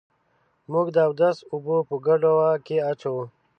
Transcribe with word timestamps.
موږ 0.71 0.87
د 0.95 0.97
اودس 1.07 1.37
اوبه 1.51 1.77
په 1.87 1.95
ګډوه 2.05 2.49
کي 2.65 2.77
اچوو. 2.91 3.23